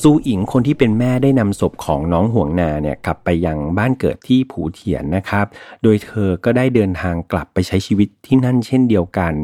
[0.00, 5.46] ซูอิงคนที่เป็นแม่ได้นำศพของน้องห่วงนาเนี่ยกลับไปยังบ้านเกิดที่ผูเถียนนะครับ
[5.82, 9.34] โดยเธอก็ได้เดินทางกลับไปใช้ชีวิตที่นั่นเช่นเดียวกัน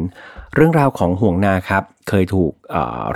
[0.55, 2.53] เรื่องราวของห่วงนาครับ เคยถูก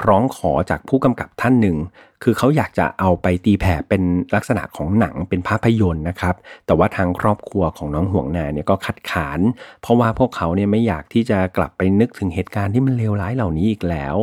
[0.07, 1.77] ร้องขอจากผู้กำกับท่านหนึ่ง
[2.23, 4.03] คือเขาอยากจะเอาไปตีแผ่เป็น
[4.35, 6.35] ลักษณะของหนังเป็นภาพยนตร์นะครับ
[6.67, 9.41] แต่ว่าทางครอบครัวของน้องห่วงนาเนี่ยก็ขัดขาน
[9.83, 14.17] เพราะว่าพวกเขาเนี่ยไม่อยากที่จะกลับไปนึกถึงเหตุการณ์ที่มันเลวร้ายเหล่านี้อีกแล้ว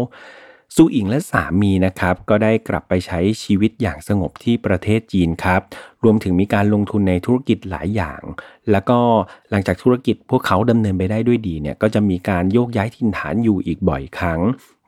[0.76, 5.62] ซูอิงและสามีนะครับก็ได้กลับไปใช้ชีวิตอย่างสงบที่ประเทศจีนครับ
[6.04, 8.22] รวมถึงมีการลงทุนในธุรกิจหลายอย่าง
[8.72, 9.00] แล้วก็
[9.50, 14.40] หลังจากธุรกิจพวกเขาดำเนินไปได้ด้วยดีเนี่ยก็จะมีการโยกย้ายถิ่นฐานอยู่อีกบ่อยครั้ง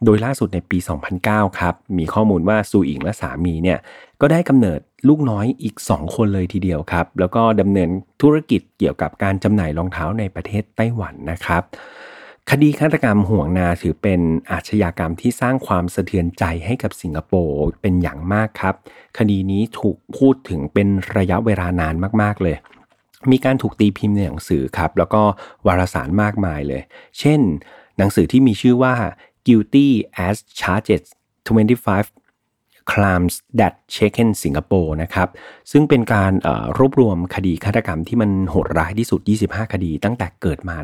[0.05, 0.77] โดยล่าสุดในปี
[1.17, 3.79] 2009 ครับ มีข้อมูลว่าซูอิงและสามีเนี่ย
[4.21, 7.89] ก็ได้กำเนิดลูกน้อยอีก 2 คนเลยทีเดียวครับ แล้วก็ดำเนิน
[8.21, 11.63] ธุรกิจเกี่ยวกับการจำหน่ายรองเท้าในประเทศไต้หวันนะครับ
[12.53, 18.75] คดีฆาตกรรมห่วงนาถือเป็นอาชญากรรมที่สร้างความสะเทือนใจให้กับสิงคโปร์เป็นอย่างมากครับ
[19.17, 22.55] คดีนี้ถูกพูดถึงเป็นระยะเวลานานมากๆเลย
[23.31, 25.21] มีการถูกตีพิมพ์ในหนังสือครับ แล้วก็
[25.67, 26.81] วารสารมากมายเลย
[27.19, 27.39] เช่น
[27.97, 28.93] หนังสือที่มีชื่อว่า
[29.47, 29.87] guilty
[30.27, 31.03] as charged
[31.77, 35.29] 25 crimes that shaken Singapore นะครับ
[35.71, 36.31] ซึ่งเป็นการ
[36.77, 40.77] รวบรวมคดีฆาตกรรมที่มันโหดร้ายที่สุด 25 คดีตั้งแต่เกิดมา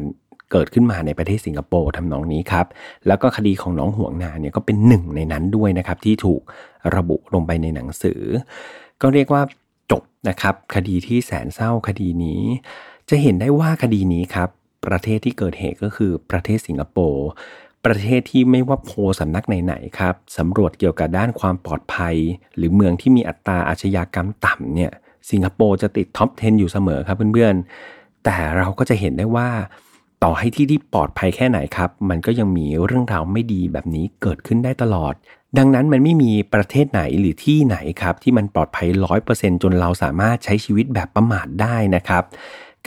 [0.51, 2.65] เกิดขึ้นมาในประเทศสิงคโปร์ทำนองนี้ครับ
[3.07, 6.41] แล้วก็คดีของน้องห่วงนาเนี่ยก็เป็นหนึ่งในนั้นด้วยนะครับ ที่ถูก
[6.95, 8.21] ระบุลงไปในหนังสือ
[9.01, 9.41] ก็เรียกว่า
[9.91, 12.41] จบนะครับ คดีที่แสนเศร้าคดีนี้
[13.09, 14.49] จะเห็นได้ว่าคดีนี้ครับ
[14.85, 17.27] ประเทศที่เกิดเหตุก็คือประเทศสิงคโปร์
[17.85, 22.15] ประเทศที่ไม่ว่าโพสำนักไหนๆครับสำรวจเกี่ยวกับด้านความปลอดภัย
[22.57, 24.91] หรือเมืองที่มีอัตราอาชญากรรมต่ำเนี่ย
[25.31, 29.49] สิงคโปร์จะติดท็อป 10 อยู่เสมอครับเพื่อนๆแต่เราก็จะเห็นได้ว่า
[30.23, 35.13] ต่อให้ที่ที่ปลอดภัยแค่ไหนครับ มันก็ยังมีเรื่องราวไม่ดีแบบนี้เกิดขึ้นได้ตลอด
[35.57, 42.23] ดังนั้นมันไม่มีประเทศไหนหรือที่ไหนครับ ที่มันปลอดภัยร้อยเปอร์เซ็นจนเราสามารถใช้ชีวิตแบบประมาทได้นะครับ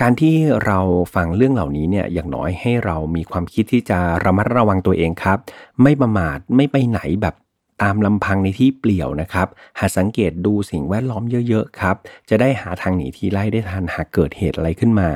[0.00, 0.78] การที่เรา
[1.14, 5.38] ฟังเรื่องเหล่านี้เนี่ยอย่างน้อยให้เรามีความคิดที่จะระมัดระวังตัวเองครับ
[5.82, 7.34] ไม่ประมาทไม่ไปไหนแบบ
[7.82, 11.96] ตามลำพังในที่เปลี่ยวนะครับ หาสังเกตดูสิ่งแวดล้อมเยอะๆครับ
[12.30, 15.10] จะได้หาทางหนีทีไล่ได้ทันหากเกิดเหตุอะไรขึ้นมา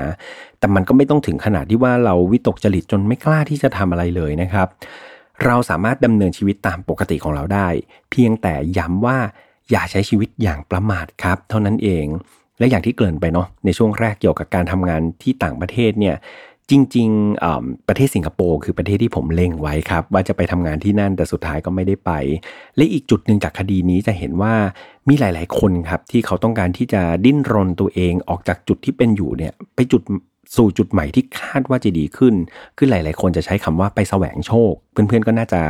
[0.58, 4.68] แต่มันก็ไม่ต้องถึงขนาดที่ว่าเราวิตกจริตจนไม่กล้าที่จะทำอะไรเลยนะครับ
[5.44, 7.68] เราสามารถดำเนินชีวิตตามปกติของเราได้
[8.10, 9.18] เพียงแต่ย้ำว่า
[9.70, 12.06] อย่าใช้ชีวิตอย่างประมาทครับ เท่านั้นเอง
[12.58, 16.16] และอย่างที่เกริ่นไปเนาะในช่วงแรกเกี่ยวกับการทำงานที่ต่างประเทศเนี่ย
[16.70, 22.12] จริงๆ ประเทศสิงคโปร์คือประเทศที่ผมเล็งไว้ครับ ว่าจะไปทำงานที่นั่นแต่สุดท้ายก็ไม่ได้ไป
[22.76, 24.54] และอีกจุดหนึ่งจากคดีนี้จะเห็นว่า
[25.08, 30.02] มีหลาย ๆ คนครับ ที่เขาต้องการที่จะดิ้นรนตัวเองออกจากจุดที่เป็นอยู่เนี่ยไปจุด
[30.56, 32.34] สู่จุดใหม่ที่คาดว่าจะดีขึ้น
[32.76, 35.60] คือหลาย ๆ คนจะใช้คำว่าไปแสวงโชค เพื่อน ๆ ก็น่าจะ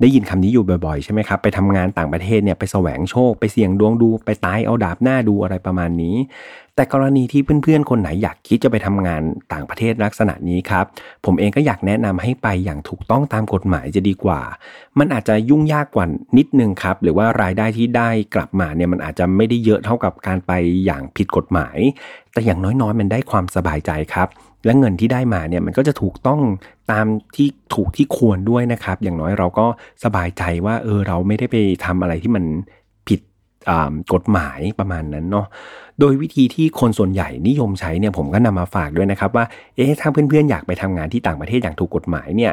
[0.00, 6.16] ได้ยินคำนี้อยู่บ่อยๆใช่ไหมครับไปทำงานต่างประเทศเนี่ยไปแสวงโชค ไปเสี่ยงดวงดูไปตายเอาดาบหน้าดูอะไรประมาณนี้
[6.74, 10.84] แต่กรณีที่เพื่อนๆ คนไหนอยากคิดจะไปทำงานต่างประเทศลักษณะนี้ครับ
[11.24, 14.40] ผมเองก็อยากแนะนำให้ไปอย่างถูกต้องตามกฎหมายจะดีกว่า
[14.98, 16.06] มันอาจจะยุ่งยากกว่า
[16.38, 20.52] นิดนึงครับ หรือว่ารายได้ที่ได้กลับมาเนี่ยมันอาจจะไม่ได้เยอะเท่ากับการไป
[20.84, 21.76] อย่างผิดกฎหมาย
[22.32, 24.28] แต่อย่างน้อยๆ มันได้ความสบายใจครับ
[24.66, 26.40] และเงินที่ได้มาเนี่ยมันก็จะถูกต้อง
[26.90, 29.66] ตามที่ถูกที่ควรด้วยนะครับ อย่างน้อยเราก็
[30.04, 32.44] สบายใจว่าเออเราไม่ได้ไปทำอะไรที่มัน
[33.08, 33.20] ผิด
[34.14, 35.46] กฎหมายประมาณนั้นเนาะ
[36.00, 39.44] โดยวิธีที่คนส่วนใหญ่นิยมใช้เนี่ยผมก็นำมาฝากด้วยนะครับว่า
[39.76, 42.52] เอ๊ะถ้าเพื่อนๆอยากไปทำงานที่ต่างประเทศอย่างถูกกฎหมายเนี่ย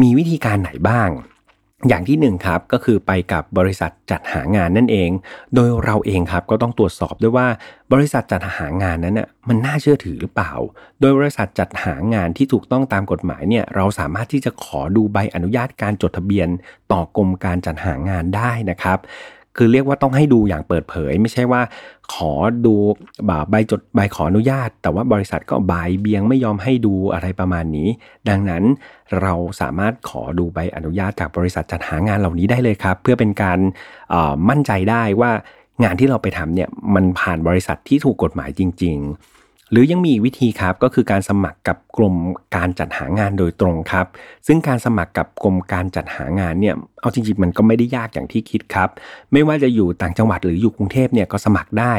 [0.00, 1.08] มีวิธีการไหนบ้าง
[1.86, 5.10] อย่างที่หนึ่งครับก็คือไปกับบริษัทจัดหางานนั่นเอง
[5.54, 7.46] โดยเราเองครับก็ต้องตรวจสอบด้วยว่า
[7.92, 10.52] บริษัทจัดหางานนั้นน่ะมันน่าเชื่อถือหรือเปล่า
[11.00, 16.48] โดยบริษัทจัดหางานที่ถูกต้องตามกฎหมายเนี่ยเราสามารถที่จะขอดูใบอนุญาตการจดทะเบียน
[16.92, 18.98] ต่อกรมการจัดหางานได้นะครับ
[19.58, 21.62] คือเรียกว่าต้องให้ดูอย่างเปิดเผย ไม่ใช่ว่า
[22.14, 22.32] ขอ
[22.66, 22.74] ดู
[23.28, 27.88] บใบจดใบขออนุญาต แต่ว่าบริษัทก็บายเบียงไม่ยอมให้ดูอะไรประมาณนี้
[28.28, 28.64] ดังนั้น
[29.20, 33.58] เราสามารถขอดูใบอนุญาตจากบริษัทจัดหางานเหล่านี้ได้เลยครับ เพื่อเป็นการ
[34.48, 35.30] มั่นใจได้ว่า
[35.84, 42.16] งานที่เราไปทำเนี่ยมันผ่านบริษัทที่ถูกกฎหมายจริง ๆหรือยังมีวิธีครับก็คือการสมัครกับกรม
[42.56, 44.06] การจัดหางานโดยตรงครับ
[44.46, 48.88] ซึ่งการสมัครกับกรมการจัดหางานเนี่ยเอาจริงๆมันก็ไม่ได้ยากอย่างที่คิดครับ
[49.32, 51.94] ไม่ว่าจะอยู่ต่างจังหวัดหรืออยู่กรุงเทพเนี่ยก็สมัครได้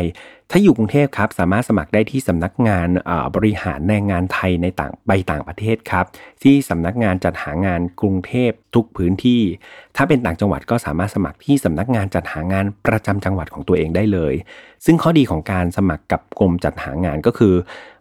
[0.51, 2.88] ถ้าอยู่กรุงเทพครับสามารถสมัครได้ที่สำนักงาน
[3.35, 6.05] บริหารแรงงานไทยในต่างไปต่างประเทศครับ
[6.43, 9.41] ที่สำนักงานจัดหางานกรุงเทพทุกพื้นที่
[9.95, 14.33] ถ้าเป็นต่างจังหวัดก็สามารถสมัครที่สำนักงานจัดหางานประจำจังหวัดของตัวเองได้เลย
[14.85, 17.53] ซึ่งข้อดีของการสมัครกับกรมจัดหางานก็คือ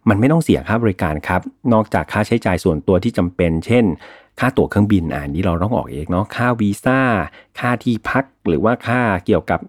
[0.09, 1.41] มันไม่ต้องเสียค่าบริการครับ
[1.73, 3.85] นอกจากค่าใช้จ่ายส่วนตัวที่จำเป็น เช่น
[4.39, 6.99] ค่าตั๋วเครื่องบินอ่านี้เราต้องออกเองเนาะค่าวีซ่า
[7.59, 9.59] ค่าที่พักหรือว่าค่าเกี่ยวกับ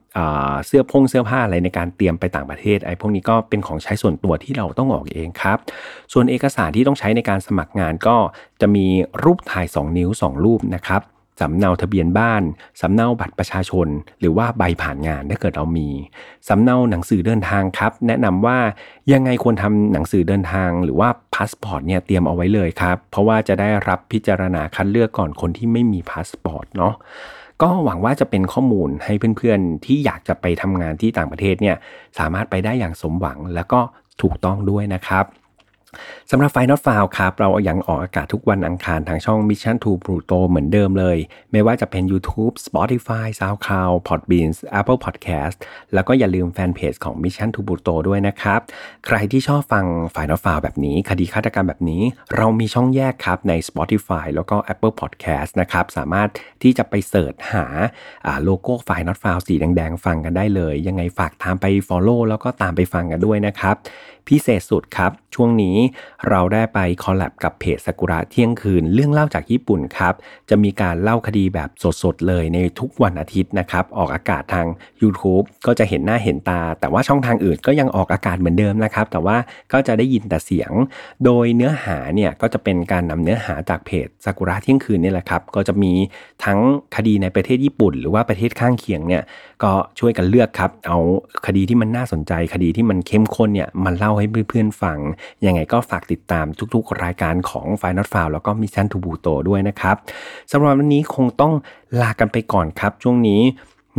[0.67, 5.59] เสื้อพงเสื้อผ้าอะไรในการเตรียมไปต่างประเทศไอ้พวกนี้ก็เป็นของใช้ส่วนตัวที่เราต้องออกเองครับ
[6.13, 8.17] ส่วนเอกสารที่ต้องใช้ในการสมัครงานก็
[8.61, 8.87] จะมี
[9.25, 11.03] รูปถ่าย 2 นิ้ว 2 รูปนะครับ
[11.41, 12.43] สำเนาทะเบียนบ้าน
[12.81, 13.89] สำเนาบัตรประชาชน
[14.21, 15.89] หรือว่าใบผ่านงานถ้าเกิดเรามี
[16.49, 18.59] สำเนาหนังสือเดินทางครับ แนะนำว่า
[19.13, 26.95] ยังไงควรทำหนังสือเดินทาง หรือว่าพาสปอร์ตเนี่ยเตรียมเอาไว้เลยครับ เพราะว่าจะได้รับพิจารณาคัดเลือกก่อนคนที่ไม่มีพาสปอร์ตเนาะ
[27.63, 31.77] ก็หวังว่าจะเป็นข้อมูลให้เพื่อนๆ ที่อยากจะไปทำงานที่ต่างประเทศเนี่ย
[32.19, 33.81] สามารถไปได้อย่างสมหวังแล้วก็
[34.23, 35.25] ถูกต้องด้วยนะครับ
[36.31, 41.19] สำหรับ Final File ครับ เรายังออกอากาศทุกวันอังคารทางช่อง Mission to Pluto เหมือนเดิมเลย
[41.53, 45.57] ไม่ว่าจะเป็น YouTube Spotify SoundCloud Podbeans Apple Podcast
[45.95, 48.61] แล้วก็อย่าลืมแฟนเพจของ Mission to Pluto ด้วยนะครับ
[49.07, 52.03] ใครที่ชอบฟัง Final File แบบนี้ คดีฆาตกรรมแบบนี้
[52.37, 56.29] เรามีช่องแยกครับใน Spotify แล้วก็ Apple Podcast นะครับ สามารถ
[56.63, 57.67] ที่จะไป search หา
[58.45, 63.77] โลโก้ Final File สีแดงๆ ฟังกันได้เลย ยังไงฝากตามไป Follow แล้วก็ตามไปฟังกันด้วยนะครับ
[64.31, 65.77] พิเศษสุดครับ ช่วงนี้
[66.31, 70.15] เราได้ไปคอลแลบกับเพจสกุระเที่ยงคืน เรื่องเล่าจากญี่ปุ่นครับ
[70.51, 71.69] จะมีการเล่าคดีแบบ
[72.03, 74.67] สดๆ เลยในทุกวันอาทิตย์นะครับ ออกอากาศทาง
[75.03, 79.37] YouTube ก็จะเห็นหน้าเห็นตา แต่ว่าช่องทางอื่นก็ยังออกอากาศเหมือนเดิมนะครับ แต่ว่า
[79.73, 80.73] ก็จะได้ยินแต่เสียง
[81.25, 85.93] โดยเนื้อหาเนี่ยก็จะเป็นการนำเนื้อหาจากเพจสกุระเที่ยงคืนนี่แหละครับ ก็จะมี
[86.45, 86.59] ทั้ง
[86.97, 89.23] คดีในประเทศญี่ปุ่น หรือว่าประเทศข้างเคียงเนี่ย
[89.63, 90.99] ก็ช่วยกันเลือกครับ เอา
[91.47, 94.99] คดีที่มันน่าสนใจคดีที่มันเข้มข้นเนี่ยมาเล่าให้เพื่อนๆฟัง
[95.47, 99.97] ยังไงก็ฝากติดตามทุกๆ รายการของ f i n a l f i l แล้วก็ Mission to Pluto ด้วยนะครับ
[100.53, 101.53] สำหรับวันนี้คงต้อง
[102.01, 103.43] ลากันไปก่อนครับ ช่วงนี้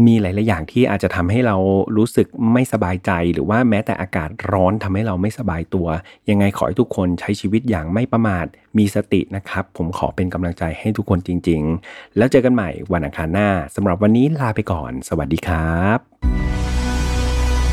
[0.07, 1.55] มีหลาย ๆ อย่างที่อาจจะทำให้เรา
[1.97, 5.87] รู้สึกไม่สบายใจ หรือว่าแม้แต่อากาศร้อนทำให้เราไม่สบายตัว
[6.29, 8.45] ยังไงขอให้ทุกคนใช้ชีวิตอย่างไม่ประมาท
[8.77, 15.97] มีสตินะครับ ผมขอเป็นกำลังใจให้ทุกคนจริง ๆ แล้วเจอกันใหม่วันอังคารหน้าสำหรับวันนี้ลาไปก่อน สวัสดีครับ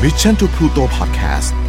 [0.01, 1.68] Mission to Pluto Podcast